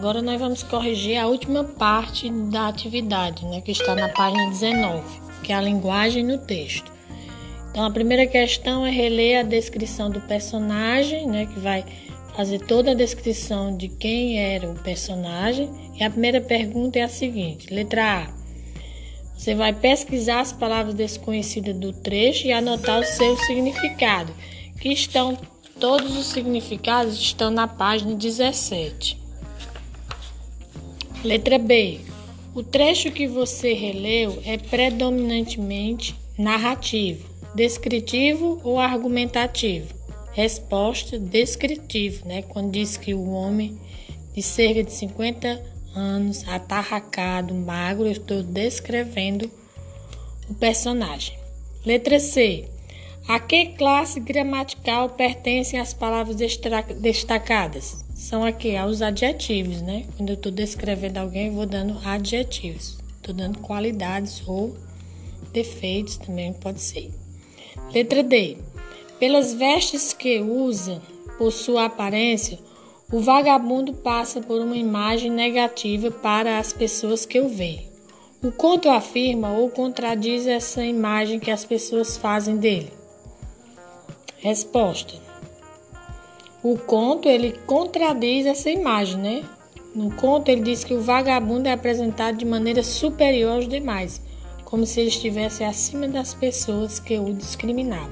[0.00, 5.04] agora nós vamos corrigir a última parte da atividade, né, que está na página 19,
[5.42, 6.90] que é a linguagem no texto.
[7.70, 11.84] Então, a primeira questão é reler a descrição do personagem, né, que vai
[12.34, 15.68] fazer toda a descrição de quem era o personagem.
[15.94, 18.34] E a primeira pergunta é a seguinte: letra A.
[19.36, 24.32] Você vai pesquisar as palavras desconhecidas do trecho e anotar o seu significado,
[24.80, 25.36] que estão
[25.78, 29.19] todos os significados estão na página 17.
[31.22, 32.00] Letra B.
[32.54, 39.94] O trecho que você releu é predominantemente narrativo, descritivo ou argumentativo.
[40.32, 42.40] Resposta descritivo, né?
[42.40, 43.78] Quando diz que o homem
[44.34, 45.62] de cerca de 50
[45.94, 49.50] anos, atarracado, magro, eu estou descrevendo
[50.48, 51.36] o personagem.
[51.84, 52.66] Letra C.
[53.28, 56.36] A que classe gramatical pertencem as palavras
[57.00, 58.04] destacadas?
[58.14, 60.04] São aqui os adjetivos, né?
[60.16, 62.98] Quando eu estou descrevendo alguém, eu vou dando adjetivos.
[63.16, 64.76] Estou dando qualidades ou
[65.52, 67.10] defeitos também pode ser.
[67.92, 68.56] Letra D.
[69.18, 71.00] Pelas vestes que usa,
[71.36, 72.58] por sua aparência,
[73.12, 77.88] o vagabundo passa por uma imagem negativa para as pessoas que o veem.
[78.42, 82.99] O conto afirma ou contradiz essa imagem que as pessoas fazem dele.
[84.42, 85.12] Resposta:
[86.62, 89.44] O conto ele contradiz essa imagem, né?
[89.94, 94.22] No conto ele diz que o vagabundo é apresentado de maneira superior aos demais,
[94.64, 98.08] como se ele estivesse acima das pessoas que o discriminavam.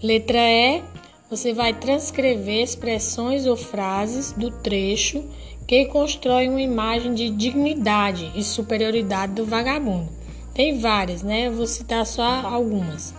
[0.00, 0.80] Letra E,
[1.28, 5.24] você vai transcrever expressões ou frases do trecho
[5.66, 10.08] que constroem uma imagem de dignidade e superioridade do vagabundo.
[10.54, 11.48] Tem várias, né?
[11.48, 13.12] Eu vou citar só algumas.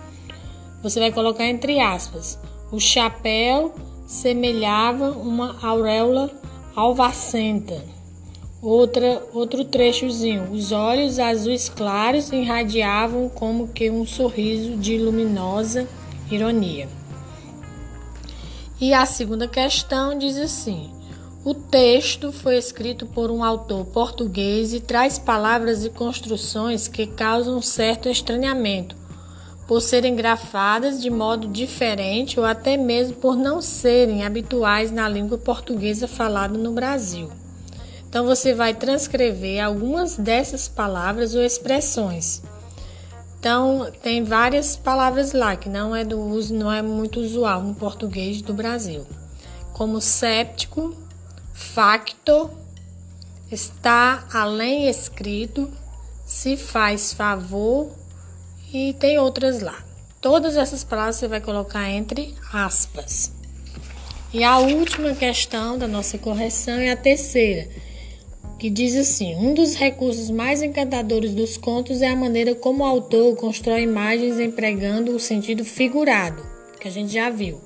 [0.82, 2.38] Você vai colocar entre aspas:
[2.70, 3.74] o chapéu
[4.06, 6.30] semelhava uma auréola
[6.74, 7.82] alvacenta.
[8.60, 10.50] Outra, outro trechozinho.
[10.50, 15.88] Os olhos azuis claros irradiavam como que um sorriso de luminosa
[16.30, 16.88] ironia.
[18.80, 20.90] E a segunda questão diz assim:
[21.44, 27.60] o texto foi escrito por um autor português e traz palavras e construções que causam
[27.60, 29.07] certo estranhamento
[29.68, 35.36] por serem grafadas de modo diferente ou até mesmo por não serem habituais na língua
[35.36, 37.30] portuguesa falada no Brasil.
[38.08, 42.42] Então você vai transcrever algumas dessas palavras ou expressões.
[43.38, 47.74] Então tem várias palavras lá que não é do uso, não é muito usual no
[47.74, 49.06] português do Brasil,
[49.74, 50.96] como séptico,
[51.52, 52.50] facto,
[53.52, 55.70] está além escrito,
[56.24, 57.90] se faz favor
[58.72, 59.84] e tem outras lá.
[60.20, 63.32] Todas essas palavras você vai colocar entre aspas.
[64.32, 67.68] E a última questão da nossa correção é a terceira,
[68.58, 72.86] que diz assim: um dos recursos mais encantadores dos contos é a maneira como o
[72.86, 76.44] autor constrói imagens empregando o sentido figurado,
[76.78, 77.60] que a gente já viu.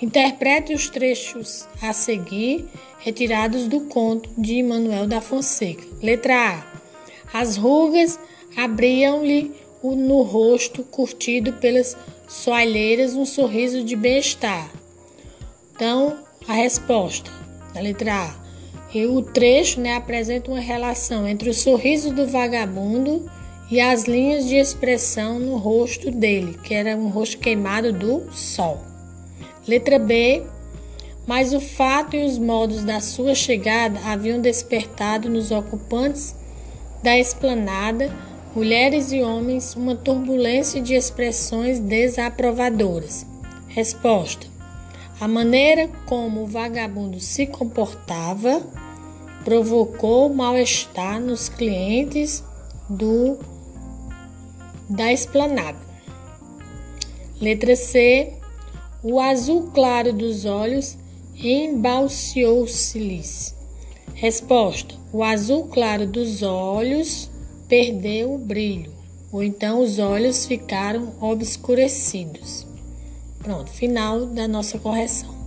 [0.00, 2.64] Interprete os trechos a seguir,
[2.98, 5.84] retirados do conto de Manuel da Fonseca.
[6.02, 7.38] Letra A.
[7.38, 8.18] As rugas
[8.56, 11.96] abriam-lhe no rosto curtido pelas
[12.28, 14.70] soalheiras um sorriso de bem-estar.
[15.74, 16.16] Então,
[16.46, 17.30] a resposta
[17.74, 18.42] na letra A.
[18.94, 23.28] E o trecho né, apresenta uma relação entre o sorriso do vagabundo
[23.70, 28.80] e as linhas de expressão no rosto dele, que era um rosto queimado do sol.
[29.66, 30.42] Letra B.
[31.24, 36.34] Mas o fato e os modos da sua chegada haviam despertado nos ocupantes
[37.00, 38.10] da esplanada
[38.54, 43.26] mulheres e homens, uma turbulência de expressões desaprovadoras.
[43.68, 44.46] Resposta:
[45.20, 48.62] A maneira como o vagabundo se comportava
[49.44, 52.44] provocou mal-estar nos clientes
[52.88, 53.38] do
[54.88, 55.78] da esplanada.
[57.40, 58.34] Letra C.
[59.02, 60.96] O azul claro dos olhos
[61.34, 63.52] embalseou-se-lhes.
[64.14, 67.31] Resposta: O azul claro dos olhos
[67.72, 68.92] perdeu o brilho,
[69.32, 72.66] ou então os olhos ficaram obscurecidos.
[73.42, 75.41] Pronto, final da nossa correção.